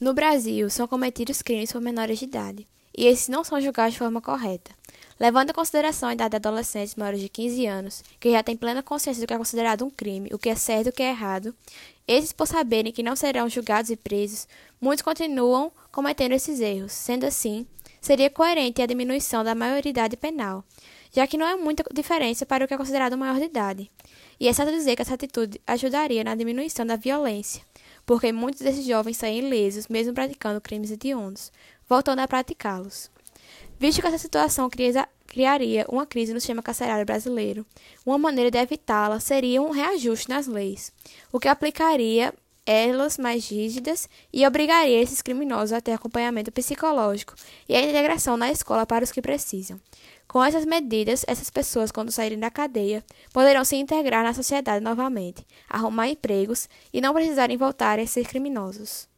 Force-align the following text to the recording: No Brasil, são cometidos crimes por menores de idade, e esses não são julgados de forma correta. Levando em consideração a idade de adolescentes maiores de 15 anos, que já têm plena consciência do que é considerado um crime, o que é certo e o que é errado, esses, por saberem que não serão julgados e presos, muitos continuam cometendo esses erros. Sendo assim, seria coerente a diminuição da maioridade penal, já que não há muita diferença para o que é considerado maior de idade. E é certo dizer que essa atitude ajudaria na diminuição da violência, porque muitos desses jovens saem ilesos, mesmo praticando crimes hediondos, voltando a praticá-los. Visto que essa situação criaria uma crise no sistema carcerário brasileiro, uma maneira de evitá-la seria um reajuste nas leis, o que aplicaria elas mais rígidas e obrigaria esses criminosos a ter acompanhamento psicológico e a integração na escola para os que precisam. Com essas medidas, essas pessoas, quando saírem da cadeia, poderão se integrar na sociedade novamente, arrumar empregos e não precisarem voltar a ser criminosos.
No 0.00 0.14
Brasil, 0.14 0.70
são 0.70 0.86
cometidos 0.86 1.42
crimes 1.42 1.72
por 1.72 1.80
menores 1.80 2.20
de 2.20 2.24
idade, 2.24 2.68
e 2.96 3.06
esses 3.06 3.26
não 3.26 3.42
são 3.42 3.60
julgados 3.60 3.94
de 3.94 3.98
forma 3.98 4.20
correta. 4.20 4.70
Levando 5.18 5.50
em 5.50 5.52
consideração 5.52 6.08
a 6.08 6.12
idade 6.12 6.30
de 6.30 6.36
adolescentes 6.36 6.94
maiores 6.94 7.20
de 7.20 7.28
15 7.28 7.66
anos, 7.66 8.04
que 8.20 8.30
já 8.30 8.40
têm 8.40 8.56
plena 8.56 8.80
consciência 8.80 9.20
do 9.20 9.26
que 9.26 9.34
é 9.34 9.38
considerado 9.38 9.84
um 9.84 9.90
crime, 9.90 10.30
o 10.32 10.38
que 10.38 10.50
é 10.50 10.54
certo 10.54 10.86
e 10.86 10.90
o 10.90 10.92
que 10.92 11.02
é 11.02 11.10
errado, 11.10 11.52
esses, 12.06 12.32
por 12.32 12.46
saberem 12.46 12.92
que 12.92 13.02
não 13.02 13.16
serão 13.16 13.48
julgados 13.48 13.90
e 13.90 13.96
presos, 13.96 14.46
muitos 14.80 15.02
continuam 15.02 15.72
cometendo 15.90 16.30
esses 16.30 16.60
erros. 16.60 16.92
Sendo 16.92 17.26
assim, 17.26 17.66
seria 18.00 18.30
coerente 18.30 18.80
a 18.80 18.86
diminuição 18.86 19.42
da 19.42 19.52
maioridade 19.52 20.16
penal, 20.16 20.62
já 21.12 21.26
que 21.26 21.36
não 21.36 21.44
há 21.44 21.56
muita 21.56 21.82
diferença 21.92 22.46
para 22.46 22.64
o 22.64 22.68
que 22.68 22.74
é 22.74 22.78
considerado 22.78 23.18
maior 23.18 23.40
de 23.40 23.46
idade. 23.46 23.90
E 24.38 24.46
é 24.46 24.52
certo 24.52 24.70
dizer 24.70 24.94
que 24.94 25.02
essa 25.02 25.14
atitude 25.14 25.60
ajudaria 25.66 26.22
na 26.22 26.36
diminuição 26.36 26.86
da 26.86 26.94
violência, 26.94 27.62
porque 28.08 28.32
muitos 28.32 28.62
desses 28.62 28.86
jovens 28.86 29.18
saem 29.18 29.40
ilesos, 29.40 29.86
mesmo 29.86 30.14
praticando 30.14 30.62
crimes 30.62 30.90
hediondos, 30.90 31.52
voltando 31.86 32.20
a 32.20 32.26
praticá-los. 32.26 33.10
Visto 33.78 34.00
que 34.00 34.06
essa 34.06 34.16
situação 34.16 34.70
criaria 35.26 35.84
uma 35.90 36.06
crise 36.06 36.32
no 36.32 36.40
sistema 36.40 36.62
carcerário 36.62 37.04
brasileiro, 37.04 37.66
uma 38.06 38.16
maneira 38.16 38.50
de 38.50 38.56
evitá-la 38.56 39.20
seria 39.20 39.60
um 39.60 39.68
reajuste 39.68 40.30
nas 40.30 40.46
leis, 40.46 40.90
o 41.30 41.38
que 41.38 41.48
aplicaria 41.48 42.32
elas 42.70 43.16
mais 43.16 43.48
rígidas 43.50 44.06
e 44.30 44.46
obrigaria 44.46 45.00
esses 45.00 45.22
criminosos 45.22 45.72
a 45.72 45.80
ter 45.80 45.92
acompanhamento 45.92 46.52
psicológico 46.52 47.34
e 47.66 47.74
a 47.74 47.80
integração 47.80 48.36
na 48.36 48.52
escola 48.52 48.84
para 48.84 49.04
os 49.04 49.10
que 49.10 49.22
precisam. 49.22 49.80
Com 50.28 50.44
essas 50.44 50.66
medidas, 50.66 51.24
essas 51.26 51.48
pessoas, 51.48 51.90
quando 51.90 52.12
saírem 52.12 52.38
da 52.38 52.50
cadeia, 52.50 53.02
poderão 53.32 53.64
se 53.64 53.76
integrar 53.76 54.22
na 54.22 54.34
sociedade 54.34 54.84
novamente, 54.84 55.46
arrumar 55.66 56.08
empregos 56.08 56.68
e 56.92 57.00
não 57.00 57.14
precisarem 57.14 57.56
voltar 57.56 57.98
a 57.98 58.06
ser 58.06 58.28
criminosos. 58.28 59.08